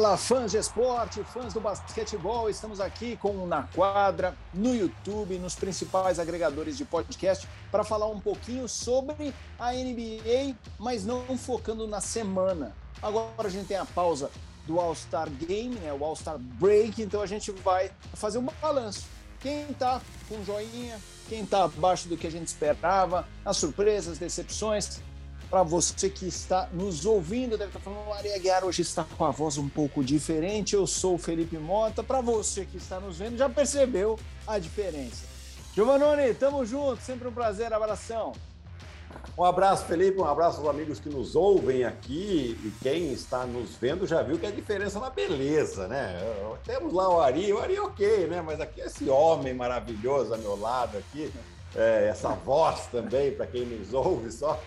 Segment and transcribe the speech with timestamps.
[0.00, 5.38] Fala, fãs de esporte, fãs do basquetebol, estamos aqui com o Na Quadra, no YouTube,
[5.38, 11.86] nos principais agregadores de podcast, para falar um pouquinho sobre a NBA, mas não focando
[11.86, 12.74] na semana.
[13.02, 14.30] Agora a gente tem a pausa
[14.66, 19.04] do All-Star Game, né, o All-Star Break, então a gente vai fazer um balanço.
[19.38, 25.02] Quem está com joinha, quem está abaixo do que a gente esperava, as surpresas, decepções,
[25.50, 29.24] para você que está nos ouvindo, deve estar falando, o Ari Aguiar hoje está com
[29.24, 30.76] a voz um pouco diferente.
[30.76, 32.04] Eu sou o Felipe Mota.
[32.04, 35.24] Para você que está nos vendo, já percebeu a diferença.
[35.74, 38.32] Giovanoni, tamo junto, sempre um prazer, abração.
[39.36, 43.74] Um abraço, Felipe, um abraço aos amigos que nos ouvem aqui e quem está nos
[43.74, 46.16] vendo já viu que a diferença na beleza, né?
[46.64, 48.40] Temos lá o Ari, o Ari é ok, né?
[48.40, 51.32] Mas aqui esse homem maravilhoso a meu lado aqui,
[51.74, 54.60] é, essa voz também, para quem nos ouve só.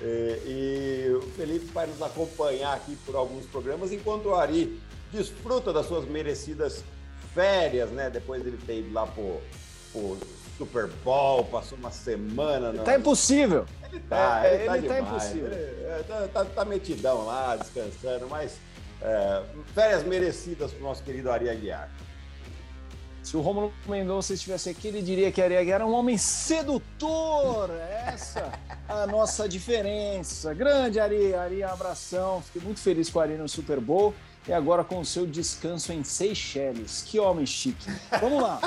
[0.00, 4.80] E, e, o Felipe vai nos acompanhar aqui por alguns programas, enquanto o Ari
[5.12, 6.82] desfruta das suas merecidas
[7.34, 8.10] férias, né?
[8.10, 9.40] Depois ele ter ido lá pro,
[9.92, 10.18] pro
[10.58, 12.72] Super Bowl, passou uma semana.
[12.72, 12.84] Não...
[12.84, 13.66] Tá impossível.
[13.90, 15.52] Ele tá, é, ele, tá, ele tá impossível.
[15.52, 18.56] Ele, é, tá, tá, tá, metidão lá, descansando, mas
[19.00, 19.42] é,
[19.74, 21.90] férias merecidas pro nosso querido Ari Aguiar.
[23.22, 27.70] Se o Romulo Mendonça estivesse aqui, ele diria que Ari Aguiar era um homem sedutor.
[28.06, 28.52] Essa
[28.88, 30.52] a nossa diferença.
[30.52, 32.42] Grande Ari, Ari, abração.
[32.42, 34.12] Fiquei muito feliz com o Ari no Super Bowl
[34.46, 37.02] e agora com o seu descanso em Seychelles.
[37.06, 37.86] Que homem chique.
[38.20, 38.60] Vamos lá.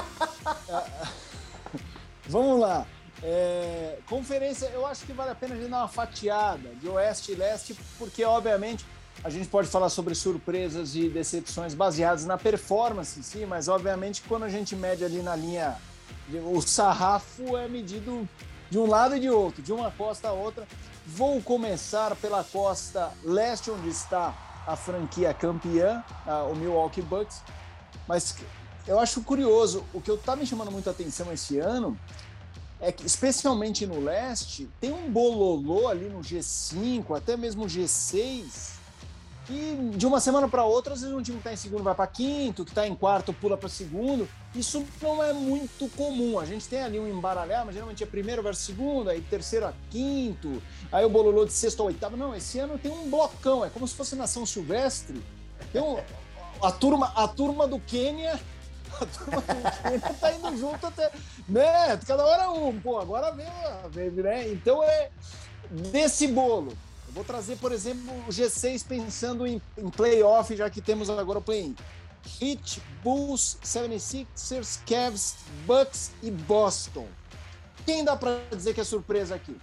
[2.28, 2.88] Vamos lá.
[3.22, 7.32] É, conferência, eu acho que vale a pena a gente dar uma fatiada de oeste
[7.32, 8.86] e leste, porque, obviamente,
[9.24, 14.22] a gente pode falar sobre surpresas e decepções baseadas na performance em si, mas, obviamente,
[14.28, 15.76] quando a gente mede ali na linha,
[16.54, 18.28] o sarrafo é medido
[18.70, 20.68] de um lado e de outro, de uma costa a outra.
[21.06, 24.34] Vou começar pela costa leste, onde está
[24.68, 26.04] a franquia campeã,
[26.52, 27.42] o Milwaukee Bucks.
[28.08, 28.36] Mas
[28.88, 31.98] eu acho curioso, o que está me chamando muito a atenção esse ano
[32.80, 38.74] é que, especialmente no leste, tem um bololô ali no G5, até mesmo G6,
[39.46, 41.94] que de uma semana para outra, às vezes um time que está em segundo vai
[41.94, 44.28] para quinto, que está em quarto pula para segundo.
[44.54, 46.40] Isso não é muito comum.
[46.40, 49.74] A gente tem ali um embaralhar, mas geralmente é primeiro versus segundo, aí terceiro a
[49.90, 50.62] quinto,
[50.92, 52.18] aí o bololô de sexto a oitavo.
[52.18, 55.22] Não, esse ano tem um blocão, é como se fosse nação silvestre.
[55.72, 55.98] Tem um,
[56.62, 58.40] a, turma, a turma do Quênia.
[58.96, 61.12] A turma do Quênia tá indo junto até.
[61.50, 61.98] Né?
[62.08, 62.80] Cada hora um.
[62.80, 63.30] Pô, agora
[63.90, 64.48] vem, né?
[64.50, 65.10] Então é
[65.92, 66.72] desse bolo
[67.16, 71.42] Vou trazer, por exemplo, o G6 pensando em, em playoff, já que temos agora o
[71.42, 71.74] play-in.
[72.42, 77.08] Heat, Bulls, 76ers, Cavs, Bucks e Boston.
[77.86, 79.56] Quem dá para dizer que é surpresa aqui?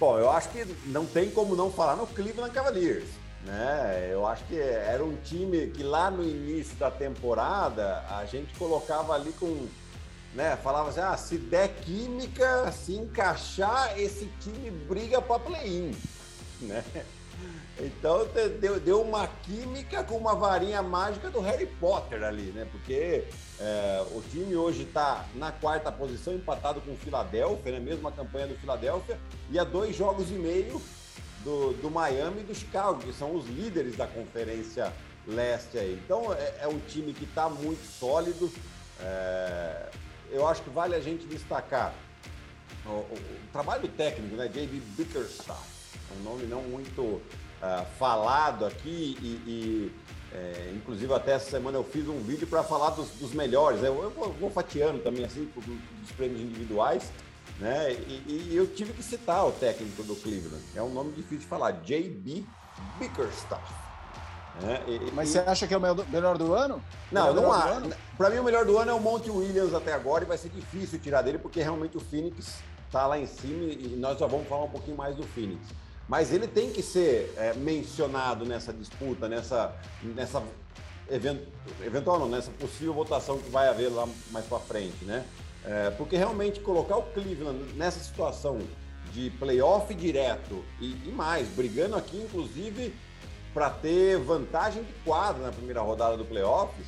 [0.00, 3.10] Bom, eu acho que não tem como não falar no Cleveland Cavaliers.
[3.44, 4.08] Né?
[4.10, 9.12] Eu acho que era um time que lá no início da temporada a gente colocava
[9.12, 9.68] ali com
[10.34, 10.56] né?
[10.56, 15.94] Falava assim, ah, se der química, se encaixar, esse time briga para play-in,
[16.60, 16.84] né?
[17.80, 18.28] Então
[18.60, 22.66] deu, deu uma química com uma varinha mágica do Harry Potter ali, né?
[22.70, 23.24] Porque
[23.58, 27.80] é, o time hoje está na quarta posição, empatado com o Philadelphia, né?
[27.80, 29.18] Mesma campanha do Philadelphia,
[29.50, 30.80] e a dois jogos e meio
[31.42, 34.92] do, do Miami e do Chicago, que são os líderes da conferência
[35.26, 36.00] leste aí.
[36.04, 38.52] Então é, é um time que está muito sólido.
[39.00, 39.88] É,
[40.32, 41.94] eu acho que vale a gente destacar
[42.86, 44.48] o, o, o trabalho técnico, né?
[44.48, 44.80] J.B.
[44.96, 45.62] Bickerstaff,
[46.18, 47.22] um nome não muito uh,
[47.98, 49.92] falado aqui e, e
[50.32, 53.80] é, inclusive até essa semana eu fiz um vídeo para falar dos, dos melhores.
[53.82, 53.88] Né?
[53.88, 57.10] Eu, eu vou, vou, fatiando também assim dos prêmios individuais,
[57.60, 57.92] né?
[57.92, 60.64] E, e, eu tive que citar o técnico do Cleveland.
[60.74, 62.44] É um nome difícil de falar, J.B.
[62.98, 63.81] Bickerstaff.
[64.64, 65.32] É, e, Mas e...
[65.32, 66.82] você acha que é o melhor do ano?
[67.10, 67.80] Não, não há.
[68.16, 70.50] Para mim, o melhor do ano é o Monte Williams até agora e vai ser
[70.50, 74.46] difícil tirar dele, porque realmente o Phoenix está lá em cima e nós já vamos
[74.46, 75.66] falar um pouquinho mais do Phoenix.
[76.08, 80.42] Mas ele tem que ser é, mencionado nessa disputa, nessa, nessa
[81.10, 81.40] event,
[81.82, 85.24] eventual não, nessa possível votação que vai haver lá mais para frente, né?
[85.64, 88.58] É, porque realmente colocar o Cleveland nessa situação
[89.12, 92.92] de playoff direto e, e mais, brigando aqui, inclusive
[93.52, 96.86] para ter vantagem de quadro na primeira rodada do playoffs,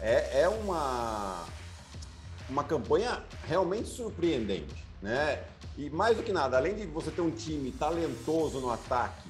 [0.00, 1.44] é, é uma,
[2.48, 4.84] uma campanha realmente surpreendente.
[5.02, 5.42] Né?
[5.76, 9.28] E mais do que nada, além de você ter um time talentoso no ataque,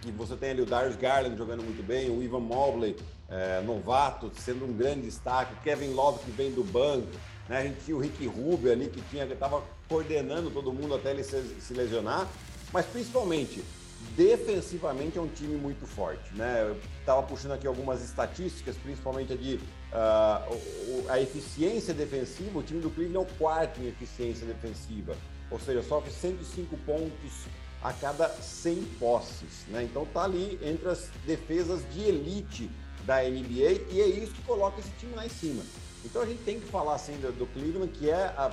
[0.00, 2.96] que você tem ali o Darius Garland jogando muito bem, o Ivan Mobley,
[3.28, 7.08] é, novato, sendo um grande destaque, o Kevin Love que vem do banco,
[7.48, 7.58] né?
[7.58, 11.42] a gente tinha o Rick Rubio ali que estava coordenando todo mundo até ele se,
[11.60, 12.28] se lesionar,
[12.72, 13.62] mas principalmente
[14.16, 16.62] defensivamente é um time muito forte, né?
[16.62, 22.58] Eu estava puxando aqui algumas estatísticas, principalmente de uh, a eficiência defensiva.
[22.58, 25.16] O time do Cleveland é o quarto em eficiência defensiva,
[25.50, 27.46] ou seja, sofre 105 pontos
[27.82, 29.82] a cada 100 posses, né?
[29.82, 32.70] Então tá ali entre as defesas de elite
[33.04, 35.62] da NBA e é isso que coloca esse time lá em cima.
[36.04, 38.52] Então a gente tem que falar assim do, do Cleveland, que é a,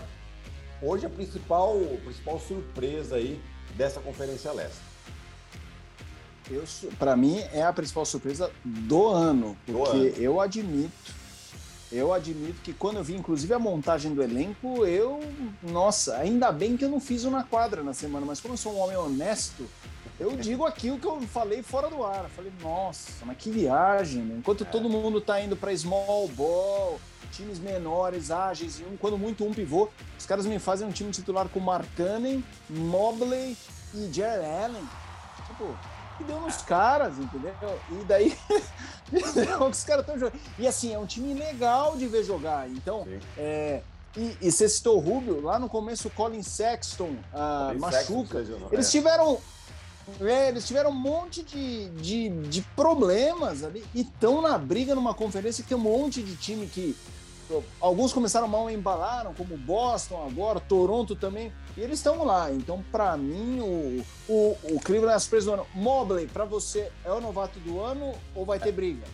[0.81, 3.41] hoje a principal, a principal surpresa aí
[3.75, 4.90] dessa Conferência Leste
[6.97, 10.05] para mim é a principal surpresa do ano, porque do ano.
[10.17, 11.13] eu admito,
[11.91, 15.19] eu admito que quando eu vi inclusive a montagem do elenco, eu,
[15.63, 18.73] nossa, ainda bem que eu não fiz uma quadra na semana, mas como eu sou
[18.73, 19.67] um homem honesto,
[20.21, 22.25] eu digo aquilo que eu falei fora do ar.
[22.25, 24.35] Eu falei, nossa, mas que viagem, né?
[24.37, 24.67] Enquanto é.
[24.67, 27.01] todo mundo tá indo para small ball,
[27.31, 31.11] times menores, ágeis, e um, quando muito um pivô, os caras me fazem um time
[31.11, 33.57] titular com Markkanen, Mobley
[33.95, 34.87] e Jared Allen.
[35.47, 35.75] Tipo,
[36.21, 37.53] que deu nos caras, entendeu?
[37.89, 38.37] E daí
[39.69, 40.39] os caras estão jogando.
[40.57, 42.69] E assim, é um time legal de ver jogar.
[42.69, 43.07] Então,
[43.37, 43.81] é,
[44.15, 48.45] e, e você citou o Rubio, lá no começo o Colin Sexton uh, Colin machuca.
[48.45, 48.91] Sexton, eles é.
[48.91, 49.37] tiveram.
[50.19, 55.13] É, eles tiveram um monte de, de, de problemas ali e estão na briga numa
[55.13, 56.97] conferência que tem um monte de time que
[57.79, 62.51] alguns começaram mal e embalaram, como Boston agora, Toronto também, e eles estão lá.
[62.51, 65.67] Então, para mim, o, o, o Cleveland é a surpresa do ano.
[65.73, 69.05] Mobley, para você, é o novato do ano ou vai ter briga?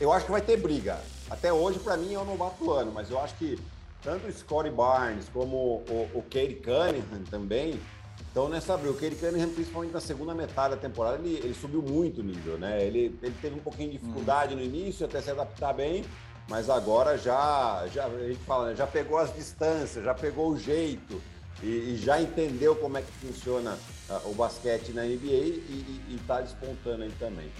[0.00, 1.00] Eu acho que vai ter briga.
[1.28, 3.58] Até hoje, para mim, é o novato do ano, mas eu acho que
[4.02, 7.80] tanto o Scottie Barnes como o, o Cade Cunningham também
[8.28, 8.92] estão nessa briga.
[8.92, 12.56] O Cade Cunningham, principalmente na segunda metade da temporada, ele, ele subiu muito o nível,
[12.56, 12.84] né?
[12.84, 14.58] Ele, ele teve um pouquinho de dificuldade hum.
[14.58, 16.04] no início, até se adaptar bem,
[16.48, 20.58] mas agora já, já a gente fala, né, já pegou as distâncias, já pegou o
[20.58, 21.20] jeito
[21.62, 23.78] e, e já entendeu como é que funciona
[24.24, 27.50] o basquete na NBA e está despontando aí também.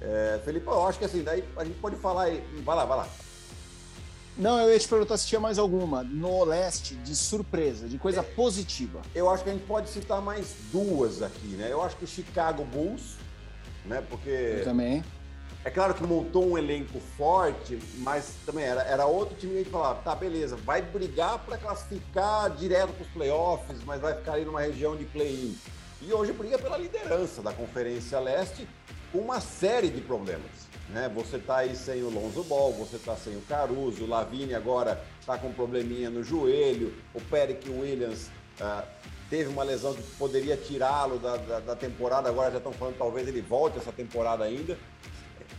[0.00, 2.42] É, Felipe, eu acho que assim, daí a gente pode falar aí.
[2.62, 3.08] Vai lá, vai lá.
[4.36, 8.20] Não, eu ia te perguntar se tinha mais alguma no leste de surpresa, de coisa
[8.20, 9.00] é, positiva.
[9.14, 11.68] Eu acho que a gente pode citar mais duas aqui, né?
[11.70, 13.16] Eu acho que o Chicago Bulls,
[13.84, 14.02] né?
[14.08, 14.30] Porque.
[14.30, 15.04] Eu também.
[15.64, 19.62] É claro que montou um elenco forte, mas também era, era outro time que a
[19.62, 24.34] gente falava, tá, beleza, vai brigar para classificar direto para os playoffs, mas vai ficar
[24.34, 25.56] ali numa região de play-in.
[26.02, 28.68] E hoje briga pela liderança da Conferência Leste
[29.10, 30.68] com uma série de problemas.
[30.90, 31.10] Né?
[31.14, 35.02] Você tá aí sem o Lonzo Ball, você tá sem o Caruso, o Lavine agora
[35.24, 38.28] tá com um probleminha no joelho, o Peric Williams
[38.60, 38.86] uh,
[39.30, 43.26] teve uma lesão que poderia tirá-lo da, da, da temporada, agora já estão falando talvez
[43.26, 44.76] ele volte essa temporada ainda.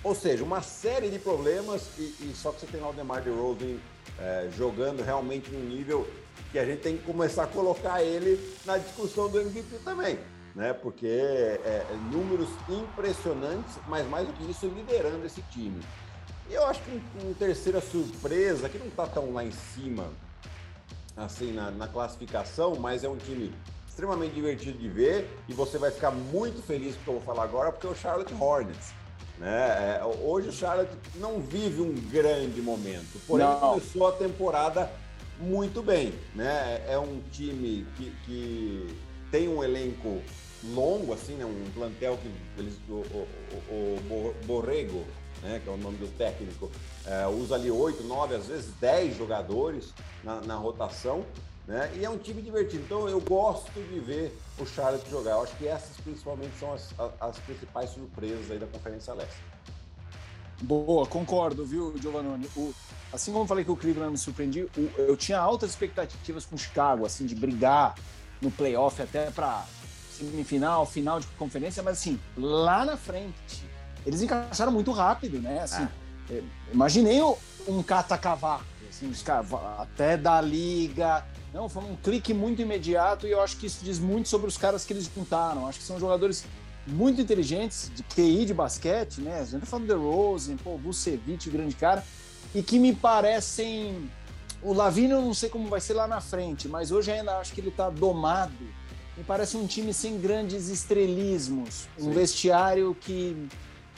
[0.04, 3.78] Ou seja, uma série de problemas e, e só que você tem o DeMar DeRozan
[4.20, 6.08] é, jogando realmente num nível
[6.52, 10.20] que a gente tem que começar a colocar ele na discussão do MVP também,
[10.56, 10.74] né?
[10.74, 15.82] Porque é, é, números impressionantes, mas mais do que isso, liderando esse time.
[16.50, 20.08] E eu acho que uma terceira surpresa, que não está tão lá em cima,
[21.18, 23.54] assim, na, na classificação, mas é um time
[23.88, 27.24] extremamente divertido de ver e você vai ficar muito feliz com o que eu vou
[27.24, 28.94] falar agora, porque é o Charlotte Hornets.
[29.38, 30.00] Né?
[30.00, 33.60] É, hoje o Charlotte não vive um grande momento, porém não.
[33.60, 34.92] começou a temporada
[35.40, 36.14] muito bem.
[36.34, 36.84] Né?
[36.88, 38.98] É um time que, que
[39.30, 40.22] tem um elenco
[40.74, 41.46] longo, assim, né?
[41.46, 43.28] um plantel que eles, o, o,
[43.70, 45.04] o, o Borrego,
[45.44, 45.60] né?
[45.64, 46.72] que é o nome do técnico,
[47.06, 49.94] é, usa ali oito, nove, às vezes dez jogadores
[50.24, 51.26] na, na rotação.
[51.68, 51.92] Né?
[51.96, 52.84] E é um time divertido.
[52.84, 55.32] Então eu gosto de ver o Charlotte jogar.
[55.32, 59.42] Eu acho que essas principalmente são as, as principais surpresas aí da Conferência Leste.
[60.62, 62.48] Boa, concordo, viu, Giovanni?
[62.56, 62.74] O,
[63.12, 64.68] assim como eu falei que o Cleveland me surpreendia,
[64.98, 67.96] eu tinha altas expectativas com o Chicago, assim, de brigar
[68.42, 69.66] no playoff até para
[70.12, 73.66] semifinal, final de conferência, mas assim, lá na frente,
[74.06, 75.62] eles encaixaram muito rápido, né?
[75.62, 75.84] Assim,
[76.32, 76.42] ah.
[76.72, 77.22] imaginei
[77.68, 79.12] um cata-cavaco, assim,
[79.78, 83.98] até da liga, não, foi um clique muito imediato e eu acho que isso diz
[83.98, 85.66] muito sobre os caras que eles juntaram.
[85.66, 86.44] Acho que são jogadores
[86.86, 89.40] muito inteligentes, de QI de basquete, né?
[89.40, 92.04] A gente tá falando de Rosen, pô, Vucevic, grande cara,
[92.54, 94.12] e que me parecem.
[94.62, 97.54] O Lavino eu não sei como vai ser lá na frente, mas hoje ainda acho
[97.54, 98.54] que ele tá domado.
[99.16, 102.12] Me parece um time sem grandes estrelismos, um Sim.
[102.12, 103.48] vestiário que,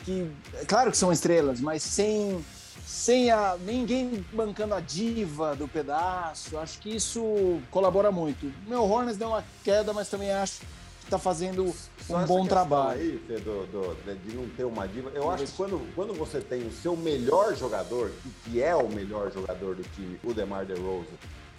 [0.05, 0.31] que.
[0.67, 2.45] Claro que são estrelas, mas sem
[2.87, 6.57] sem a, ninguém bancando a diva do pedaço.
[6.57, 8.49] Acho que isso colabora muito.
[8.65, 10.65] Meu Hornets deu uma queda, mas também acho que
[11.03, 13.01] está fazendo Só um bom trabalho.
[13.01, 16.65] aí, Pedro, do, de não ter uma diva, eu acho que quando, quando você tem
[16.65, 21.11] o seu melhor jogador, e que é o melhor jogador do time, o DeMar DeRozan,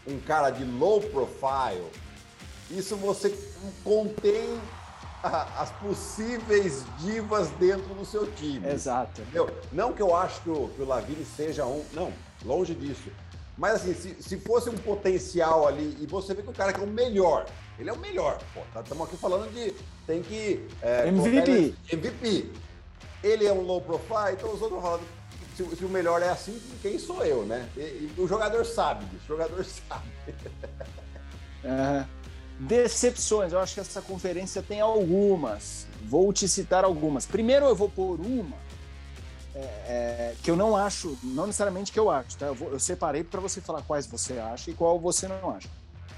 [0.06, 1.84] um cara de low profile,
[2.70, 3.38] isso você
[3.84, 4.58] contém
[5.58, 8.66] as possíveis divas dentro do seu time.
[8.68, 9.20] Exato.
[9.22, 9.48] Entendeu?
[9.72, 11.84] Não que eu acho que o, que o Lavini seja um.
[11.92, 12.12] Não,
[12.44, 13.10] longe disso.
[13.56, 16.80] Mas assim, se, se fosse um potencial ali, e você vê que o cara que
[16.80, 17.44] é o melhor,
[17.78, 18.38] ele é o melhor.
[18.76, 19.74] Estamos tá, aqui falando de.
[20.06, 20.66] Tem que.
[20.80, 21.74] É, MVP.
[21.92, 22.52] MVP.
[23.22, 25.02] Ele é um low profile, então os outros falando.
[25.56, 27.68] Se, se, o melhor é assim, quem sou eu, né?
[27.76, 30.06] E, e o jogador sabe disso, o jogador sabe.
[31.64, 32.04] É.
[32.58, 35.86] Decepções, eu acho que essa conferência tem algumas.
[36.04, 37.24] Vou te citar algumas.
[37.24, 38.56] Primeiro, eu vou por uma
[39.54, 42.46] é, é, que eu não acho, não necessariamente que eu acho, tá?
[42.46, 45.68] Eu, vou, eu separei para você falar quais você acha e qual você não acha.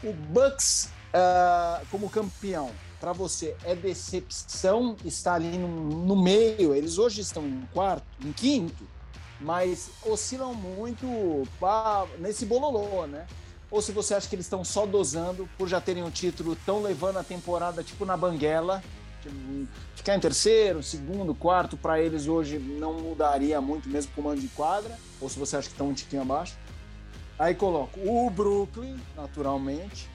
[0.03, 6.75] O Bucks uh, como campeão, para você é decepção estar ali no, no, meio?
[6.75, 8.87] Eles hoje estão em quarto, em quinto,
[9.41, 13.27] mas oscilam muito pá, nesse bololô, né?
[13.71, 16.83] Ou se você acha que eles estão só dosando por já terem um título, tão
[16.83, 18.83] levando a temporada tipo na banguela.
[19.95, 24.41] Ficar em terceiro, segundo, quarto, para eles hoje não mudaria muito, mesmo com o mando
[24.41, 26.57] de quadra, ou se você acha que estão um tiquinho abaixo.
[27.39, 30.09] Aí coloco o Brooklyn, naturalmente,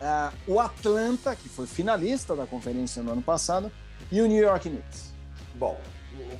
[0.00, 3.72] uh, o Atlanta, que foi finalista da conferência no ano passado,
[4.10, 5.12] e o New York Knicks.
[5.56, 5.80] Bom,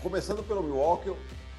[0.03, 1.13] começando pelo Milwaukee,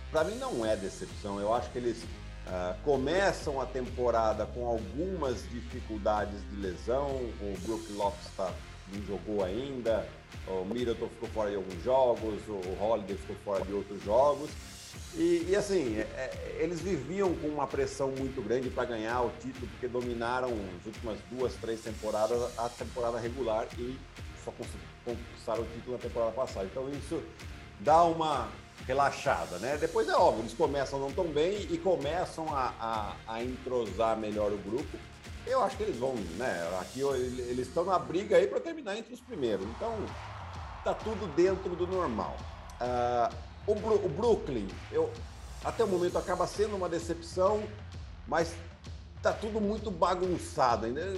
[0.10, 1.40] para mim não é decepção.
[1.40, 2.04] Eu acho que eles
[2.46, 7.08] Uh, começam a temporada com algumas dificuldades de lesão.
[7.08, 8.52] O Brook Lopes tá,
[8.94, 10.06] não jogou ainda,
[10.48, 14.50] o Middleton ficou fora de alguns jogos, o Holiday ficou fora de outros jogos.
[15.16, 19.32] E, e assim, é, é eles viviam com uma pressão muito grande para ganhar o
[19.42, 23.98] título, porque dominaram as últimas duas, três temporadas a temporada regular e
[24.44, 24.52] só
[25.06, 26.66] conquistaram o título na temporada passada.
[26.66, 27.24] Então isso
[27.80, 28.50] dá uma
[28.88, 29.78] relaxada, né?
[29.80, 34.52] Depois é óbvio, eles começam não tão bem e começam a, a, a entrosar melhor
[34.52, 34.98] o grupo.
[35.46, 36.78] Eu acho que eles vão, né?
[36.80, 39.66] Aqui eles estão na briga aí para terminar entre os primeiros.
[39.68, 39.94] Então
[40.84, 42.36] tá tudo dentro do normal.
[42.80, 43.36] Uh,
[43.68, 45.12] o, o, Brooklyn, eu
[45.64, 47.64] até o momento acaba sendo uma decepção,
[48.28, 48.54] mas
[49.22, 51.16] tá tudo muito bagunçado ainda.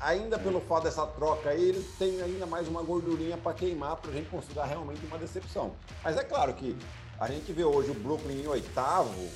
[0.00, 4.10] Ainda pelo fato dessa troca aí, eles têm ainda mais uma gordurinha para queimar para
[4.10, 5.72] a gente considerar realmente uma decepção.
[6.02, 6.74] Mas é claro que
[7.18, 9.28] a gente vê hoje o Brooklyn em oitavo,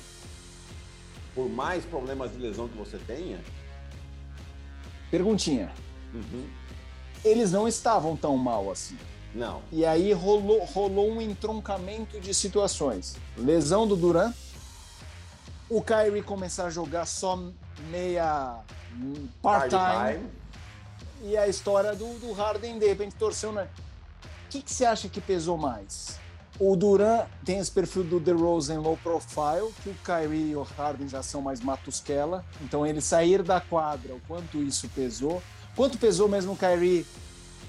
[1.35, 3.39] por mais problemas de lesão que você tenha.
[5.11, 5.71] Perguntinha.
[6.11, 6.49] Uhum.
[7.23, 8.97] Eles não estavam tão mal assim.
[9.35, 9.61] Não.
[9.71, 13.17] E aí rolou, rolou um entroncamento de situações.
[13.37, 14.33] Lesão do Duran,
[15.69, 17.37] o Kyrie começar a jogar só
[17.91, 18.59] meia
[18.95, 20.27] hum, part-time.
[21.27, 23.63] E a história do, do Harden, de repente, torceu na.
[23.63, 23.67] O
[24.51, 26.19] que, que você acha que pesou mais?
[26.59, 31.09] O Duran tem esse perfil do DeRozan low profile, que o Kyrie e o Harden
[31.09, 32.45] já são mais matusquela.
[32.61, 35.41] Então ele sair da quadra, o quanto isso pesou.
[35.75, 37.07] Quanto pesou mesmo o Kyrie?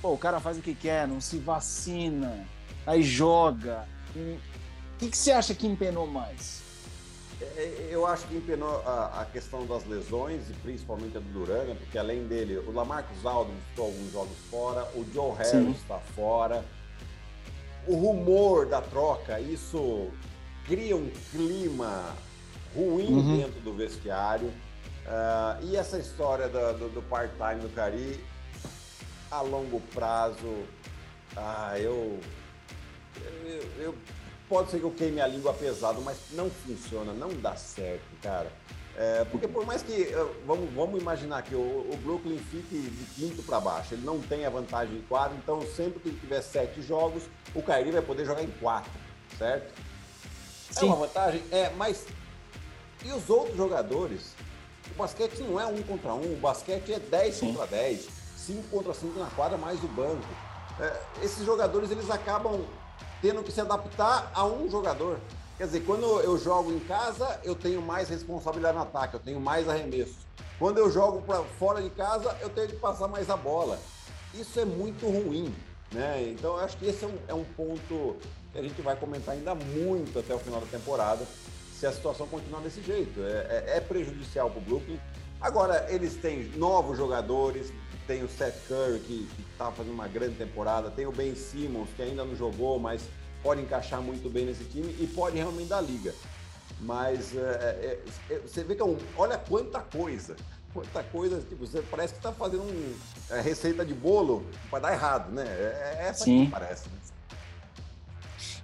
[0.02, 2.46] Pô, o cara faz o que quer, não se vacina,
[2.86, 3.88] aí joga.
[4.14, 6.60] O que, que você acha que empenou mais?
[7.40, 11.64] É, eu acho que empenou a, a, questão das lesões, e principalmente a do Duran,
[11.64, 11.76] né?
[11.78, 16.64] porque além dele, o Lamarcus Aldridge ficou alguns jogos fora, o Joe Harris está fora
[17.86, 20.10] o rumor da troca, isso
[20.66, 22.14] cria um clima
[22.74, 23.36] ruim uhum.
[23.38, 24.48] dentro do vestiário.
[24.48, 28.20] Uh, e essa história do, do, do part-time do Cari,
[29.30, 30.64] a longo prazo,
[31.36, 32.18] ah, eu,
[33.44, 33.94] eu, eu,
[34.48, 38.50] Pode ser que eu queime a língua pesado, mas não funciona, não dá certo, cara.
[38.96, 40.08] É, porque por mais que.
[40.46, 44.46] Vamos, vamos imaginar que o, o Brooklyn fique de quinto para baixo, ele não tem
[44.46, 47.24] a vantagem em quadro, então sempre que ele tiver sete jogos,
[47.54, 48.90] o Kyrie vai poder jogar em quatro,
[49.36, 49.74] certo?
[50.70, 50.80] É Sim.
[50.80, 51.42] É uma vantagem?
[51.50, 52.06] É, mas.
[53.04, 54.34] E os outros jogadores?
[54.92, 57.46] O basquete não é um contra um, o basquete é 10 Sim.
[57.48, 60.24] contra 10, 5 contra 5 na quadra, mais o banco.
[60.80, 62.64] É, esses jogadores eles acabam
[63.20, 65.18] tendo que se adaptar a um jogador.
[65.56, 69.40] Quer dizer, quando eu jogo em casa, eu tenho mais responsabilidade no ataque, eu tenho
[69.40, 70.16] mais arremesso.
[70.58, 73.78] Quando eu jogo para fora de casa, eu tenho que passar mais a bola.
[74.34, 75.54] Isso é muito ruim,
[75.92, 76.22] né?
[76.28, 78.16] Então eu acho que esse é um, é um ponto
[78.52, 81.26] que a gente vai comentar ainda muito até o final da temporada,
[81.78, 83.20] se a situação continuar desse jeito.
[83.20, 84.98] É, é, é prejudicial para o Brooklyn.
[85.46, 87.72] Agora, eles têm novos jogadores,
[88.04, 92.02] tem o Seth Curry, que está fazendo uma grande temporada, tem o Ben Simmons, que
[92.02, 93.02] ainda não jogou, mas
[93.44, 96.12] pode encaixar muito bem nesse time e pode realmente dar liga.
[96.80, 100.34] Mas é, é, é, você vê que é um, olha quanta coisa,
[100.74, 104.92] quanta coisa, tipo, você parece que está fazendo uma é, receita de bolo para dar
[104.94, 105.44] errado, né?
[105.44, 106.46] É, é essa Sim.
[106.46, 106.88] que parece.
[106.88, 106.96] Né?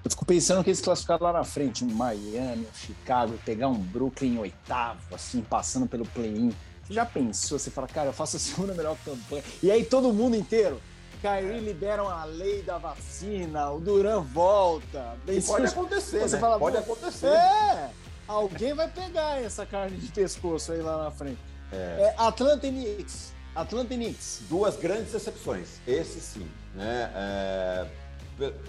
[0.05, 3.79] Eu fico pensando que eles classificaram lá na frente, um Miami, um Chicago, pegar um
[3.79, 6.53] Brooklyn em oitavo, assim, passando pelo play-in.
[6.93, 7.59] Já pensou?
[7.59, 9.43] Você fala, cara, eu faço a segunda melhor campanha.
[9.63, 10.81] E aí todo mundo inteiro,
[11.21, 15.17] Kyrie liberam a lei da vacina, o Duran volta.
[15.47, 16.41] pode acontecer, Você né?
[16.41, 17.27] Fala, pode acontecer.
[17.29, 17.91] É,
[18.27, 21.39] alguém vai pegar essa carne de pescoço aí lá na frente.
[21.73, 21.77] É.
[21.77, 23.33] é Atlanta Knicks.
[23.55, 24.43] Atlanta Knicks.
[24.49, 25.81] Duas grandes decepções.
[25.87, 26.49] Esse sim.
[26.75, 27.11] Né?
[27.15, 27.87] É,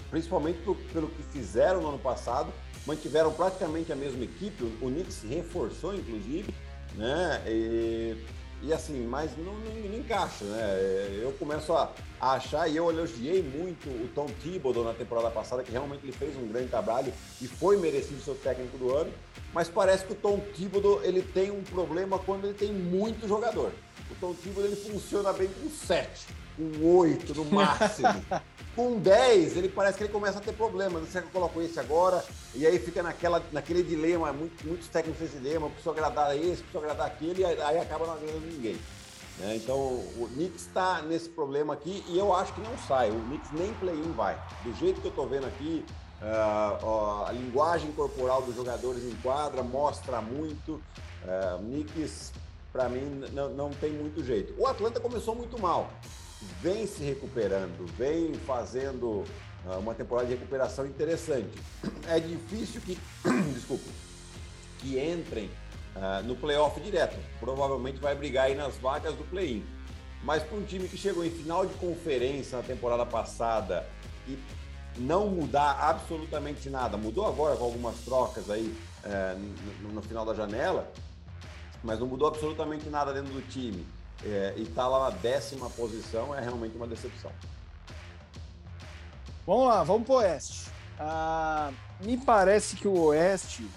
[0.10, 0.60] principalmente
[0.92, 2.54] pelo que fizeram no ano passado.
[2.86, 4.64] Mantiveram praticamente a mesma equipe.
[4.82, 6.54] O Knicks reforçou, inclusive.
[6.96, 7.42] Né?
[7.48, 8.18] E
[8.66, 11.20] e assim, mas não, não, não, encaixa, né?
[11.22, 15.64] Eu começo a, a, achar, e eu elogiei muito o Tom Thibodeau na temporada passada,
[15.64, 19.12] que realmente ele fez um grande trabalho e foi merecido ser o técnico do ano,
[19.54, 23.74] mas parece que o Tom Thibodeau ele tem um problema quando ele tem muito jogador.
[24.10, 28.24] O Tom Thibodeau ele funciona bem com sete, com oito no máximo.
[28.76, 31.08] Com 10, ele parece que ele começa a ter problemas.
[31.10, 32.26] Será que eu coloco esse agora?
[32.56, 36.80] E aí fica naquela, naquele dilema, muito, muitos técnicos esse dilema, preciso agradar esse, preciso
[36.80, 38.80] agradar aquele, e aí acaba não agradando ninguém.
[39.38, 39.58] Né?
[39.58, 43.12] Então o Knicks está nesse problema aqui e eu acho que não sai.
[43.12, 44.36] O Knicks nem play-in vai.
[44.64, 45.86] Do jeito que eu estou vendo aqui,
[46.22, 50.82] uh, uh, a linguagem corporal dos jogadores em quadra mostra muito.
[51.24, 52.34] Uh, o Knicks,
[52.72, 54.52] para mim, não, não tem muito jeito.
[54.58, 55.92] O Atlanta começou muito mal
[56.62, 59.24] vem se recuperando, vem fazendo
[59.66, 61.52] uh, uma temporada de recuperação interessante.
[62.08, 62.98] É difícil que,
[63.54, 63.90] desculpa,
[64.80, 65.50] que entrem
[65.96, 67.18] uh, no playoff direto.
[67.40, 69.66] Provavelmente vai brigar aí nas vagas do play-in.
[70.24, 73.86] Mas para um time que chegou em final de conferência na temporada passada
[74.28, 74.38] e
[74.98, 78.74] não mudar absolutamente nada, mudou agora com algumas trocas aí
[79.04, 79.40] uh,
[79.82, 80.90] no, no final da janela,
[81.84, 83.86] mas não mudou absolutamente nada dentro do time
[84.26, 87.32] é, e está lá na décima posição é realmente uma decepção.
[89.46, 90.72] Vamos lá, vamos para o Oeste.
[91.00, 93.68] Ah, me parece que o Oeste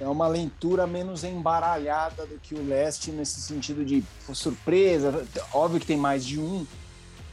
[0.00, 4.02] é uma leitura menos embaralhada do que o Leste nesse sentido de
[4.32, 5.26] surpresa.
[5.52, 6.66] Óbvio que tem mais de um,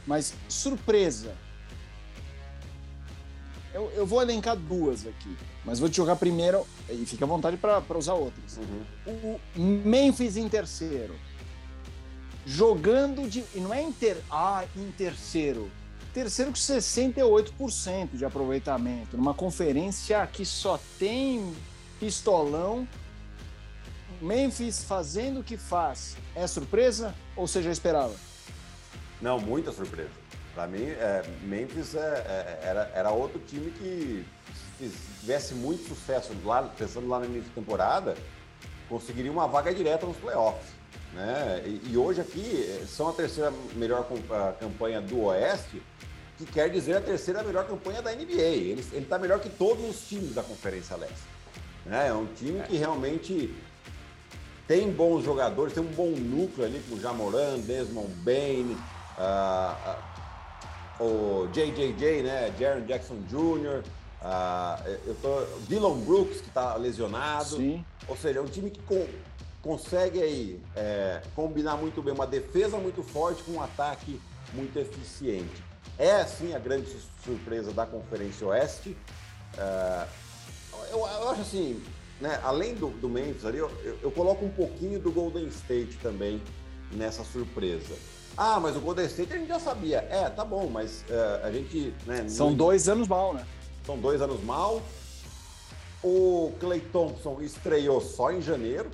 [0.06, 1.34] mas surpresa.
[3.72, 7.56] Eu, eu vou elencar duas aqui, mas vou te jogar primeiro e fica à vontade
[7.56, 8.58] para usar outras.
[8.58, 9.38] Uhum.
[9.54, 11.14] O Memphis em terceiro
[12.46, 13.44] jogando de.
[13.52, 15.68] E não é inter, ah, em terceiro.
[16.14, 19.16] Terceiro com 68% de aproveitamento.
[19.16, 21.52] Numa conferência que só tem
[21.98, 22.88] pistolão.
[24.22, 26.16] Memphis fazendo o que faz.
[26.34, 28.14] É surpresa ou já esperava?
[29.20, 30.08] Não, muita surpresa.
[30.54, 34.24] Para mim, é, Memphis é, é, era, era outro time que,
[34.78, 38.16] se tivesse muito sucesso lá, pensando lá no início da temporada,
[38.88, 40.75] conseguiria uma vaga direta nos playoffs.
[41.16, 41.62] Né?
[41.64, 44.06] E, e hoje aqui eh, são a terceira melhor
[44.60, 45.82] campanha do Oeste,
[46.36, 48.32] que quer dizer a terceira melhor campanha da NBA.
[48.32, 51.24] Ele está melhor que todos os times da Conferência Leste.
[51.86, 52.08] Né?
[52.08, 53.54] É um time que realmente
[54.68, 58.76] tem bons jogadores, tem um bom núcleo ali com o Jamoran, Desmond Bain,
[59.16, 59.96] uh,
[61.00, 62.52] uh, o JJJ, né?
[62.58, 63.82] Jaron Jackson Jr.,
[64.20, 67.56] uh, eu tô, Dylan Brooks, que está lesionado.
[67.56, 67.84] Sim.
[68.08, 69.06] Ou seja, é um time que com,
[69.66, 74.20] consegue aí é, combinar muito bem uma defesa muito forte com um ataque
[74.54, 75.64] muito eficiente.
[75.98, 76.88] É assim a grande
[77.24, 78.96] surpresa da Conferência Oeste.
[79.58, 80.06] É,
[80.92, 81.82] eu, eu, acho assim,
[82.20, 83.68] né, além do, do Memphis ali, eu,
[84.00, 86.40] eu, coloco um pouquinho do Golden State também
[86.92, 87.96] nessa surpresa.
[88.36, 89.98] Ah, mas o Golden State a gente já sabia.
[90.10, 91.92] É, tá bom, mas uh, a gente.
[92.06, 93.44] Né, São dois anos mal, né?
[93.84, 94.80] São dois anos mal.
[96.04, 98.90] O Clay Thompson estreou só em janeiro,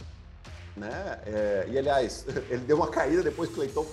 [0.76, 1.20] né?
[1.26, 3.86] É, e aliás, ele deu uma caída depois que o Cleiton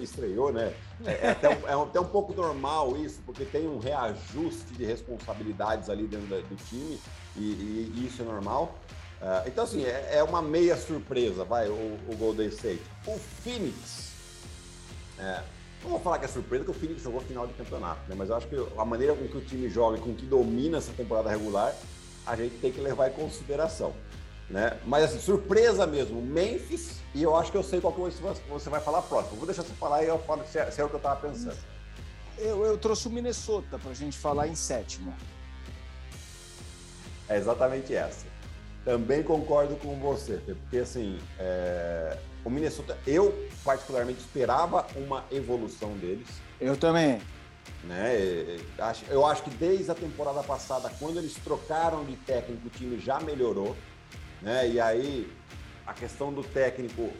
[0.00, 0.74] estreou, né?
[1.04, 4.84] É, é, até um, é até um pouco normal isso, porque tem um reajuste de
[4.84, 7.00] responsabilidades ali dentro do time,
[7.36, 8.78] e, e, e isso é normal.
[9.20, 12.82] Uh, então, assim, é, é, uma meia surpresa, vai, o, o Golden State.
[13.06, 14.12] O Phoenix,
[15.18, 15.42] é,
[15.82, 18.14] não vou falar que é surpresa, porque o Phoenix jogou final de campeonato, né?
[18.16, 20.78] Mas eu acho que a maneira com que o time joga e com que domina
[20.78, 21.74] essa temporada regular,
[22.26, 23.94] a gente tem que levar em consideração.
[24.48, 24.78] Né?
[24.84, 28.00] Mas assim, surpresa mesmo, Memphis, e eu acho que eu sei qual que
[28.48, 29.36] você vai falar próximo.
[29.36, 31.20] Vou deixar você falar e eu falo se é, se é o que eu estava
[31.20, 31.56] pensando.
[32.36, 35.14] Eu, eu trouxe o Minnesota para a gente falar em sétimo.
[37.28, 38.26] É exatamente essa.
[38.84, 42.18] Também concordo com você, porque assim, é...
[42.44, 46.28] o Minnesota, eu particularmente esperava uma evolução deles.
[46.60, 47.18] Eu também.
[47.84, 48.58] Né?
[49.08, 53.18] Eu acho que desde a temporada passada, quando eles trocaram de técnico, o time já
[53.20, 53.74] melhorou.
[54.44, 54.68] Né?
[54.68, 55.32] E aí,
[55.86, 57.10] a questão do técnico,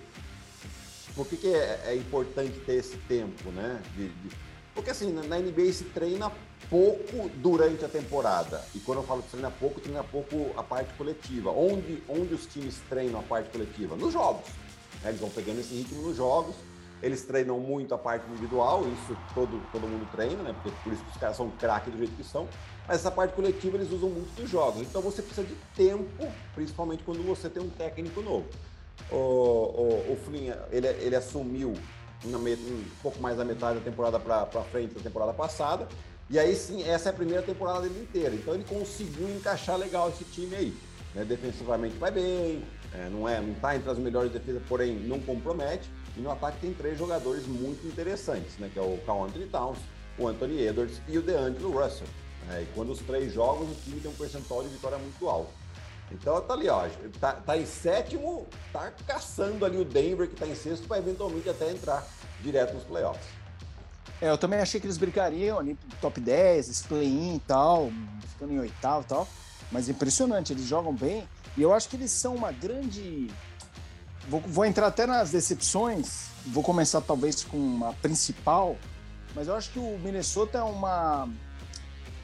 [1.16, 3.80] por que, que é, é, importante ter esse tempo, né?
[3.96, 4.36] De, de...
[4.74, 6.30] Porque assim, na NBA se treina
[6.68, 8.62] pouco durante a temporada.
[8.74, 11.50] E quando eu falo que treina pouco, treina pouco a parte coletiva.
[11.50, 13.96] Onde, onde os times treinam a parte coletiva?
[13.96, 14.46] Nos jogos.
[15.02, 15.10] Né?
[15.10, 16.56] Eles vão pegando esse ritmo nos jogos.
[17.02, 20.54] Eles treinam muito a parte individual, isso todo, todo mundo treina, né?
[20.54, 22.48] Porque por isso que os caras são craques do jeito que são.
[22.86, 24.82] Mas essa parte coletiva eles usam muito dos jogos.
[24.82, 28.46] Então você precisa de tempo, principalmente quando você tem um técnico novo.
[29.10, 30.18] O, o, o
[30.70, 31.74] ele, ele assumiu
[32.24, 35.88] um pouco mais da metade da temporada para frente da temporada passada.
[36.30, 38.34] E aí sim, essa é a primeira temporada dele inteira.
[38.34, 40.76] Então ele conseguiu encaixar legal esse time aí.
[41.14, 41.24] Né?
[41.24, 45.88] Defensivamente vai bem, é, não é, não está entre as melhores defesas, porém não compromete.
[46.16, 48.70] E no ataque tem três jogadores muito interessantes, né?
[48.72, 49.78] Que é o Carl Anthony Towns,
[50.16, 52.06] o Anthony Edwards e o DeAngelo Russell.
[52.50, 55.50] É, e quando os três jogam, o time tem um percentual de vitória muito alto.
[56.12, 56.86] Então tá ali, ó,
[57.18, 61.48] tá, tá em sétimo, tá caçando ali o Denver, que tá em sexto, para eventualmente
[61.48, 62.06] até entrar
[62.42, 63.26] direto nos playoffs.
[64.20, 67.90] É, eu também achei que eles brigariam ali top 10, esse play-in e tal,
[68.28, 69.28] ficando em oitavo e tal.
[69.72, 71.26] Mas impressionante, eles jogam bem.
[71.56, 73.30] E eu acho que eles são uma grande
[74.28, 76.28] Vou, vou entrar até nas decepções.
[76.46, 78.76] Vou começar talvez com uma principal,
[79.34, 81.28] mas eu acho que o Minnesota é uma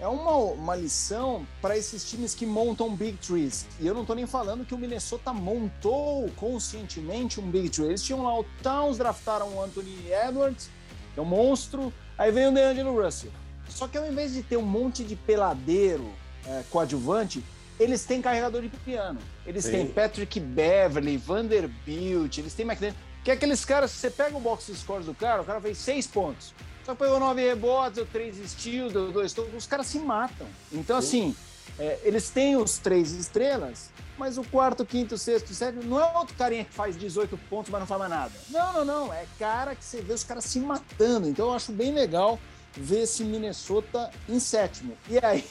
[0.01, 3.67] é uma, uma lição para esses times que montam big trees.
[3.79, 7.89] E eu não estou nem falando que o Minnesota montou conscientemente um big tree.
[7.89, 10.71] Eles tinham lá o Towns, draftaram o Anthony Edwards,
[11.13, 13.31] que é um monstro, aí vem o DeAngelo Russell.
[13.69, 16.11] Só que ao invés de ter um monte de peladeiro
[16.47, 17.45] é, coadjuvante,
[17.79, 19.21] eles têm carregador de piano.
[19.47, 19.73] Eles Sim.
[19.73, 22.97] têm Patrick Beverly, Vanderbilt, eles têm McDaniel.
[23.23, 26.07] Que é aqueles caras, você pega o box scores do cara, o cara fez seis
[26.07, 26.55] pontos.
[26.85, 30.47] Só pegou nove rebotes, deu três steals, deu dois Os caras se matam.
[30.73, 31.31] Então, Sim.
[31.31, 31.37] assim,
[31.79, 36.35] é, eles têm os três estrelas, mas o quarto, quinto, sexto, sétimo, não é outro
[36.37, 38.33] carinha que faz 18 pontos, mas não faz mais nada.
[38.51, 39.13] Não, não, não.
[39.13, 41.29] É cara que você vê os caras se matando.
[41.29, 42.39] Então eu acho bem legal
[42.75, 44.97] ver esse Minnesota em sétimo.
[45.09, 45.45] E aí,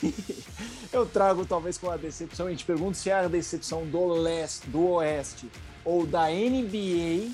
[0.94, 4.70] eu trago talvez com a decepção, a gente pergunta se é a decepção do leste,
[4.70, 5.50] do oeste
[5.84, 7.32] ou da NBA,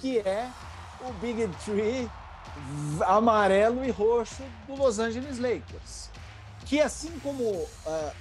[0.00, 0.48] que é
[1.00, 2.08] o Big Tree
[3.06, 6.10] amarelo e roxo do Los Angeles Lakers.
[6.66, 7.68] Que assim como uh,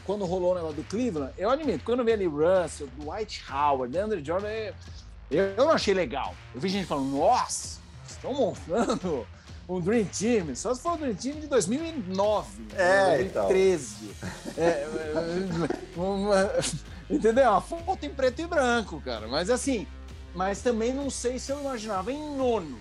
[0.06, 3.98] quando rolou o negócio do Cleveland, eu admito, quando eu vi ali Russell, Dwight Howard,
[3.98, 4.48] Andrew Jordan,
[5.30, 6.36] eu, eu não achei legal.
[6.54, 9.26] Eu vi gente falando, nossa, estão mostrando
[9.70, 13.96] um Dream Team, só se for o Dream Team de 2009, é, 2013.
[14.04, 14.64] Então.
[14.64, 16.36] É, é, uma,
[17.10, 17.52] entendeu?
[17.52, 19.28] Uma foto em preto e branco, cara.
[19.28, 19.88] Mas assim,
[20.36, 22.78] mas também não sei se eu imaginava em nono.